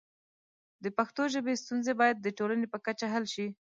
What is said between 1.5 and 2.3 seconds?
ستونزې باید د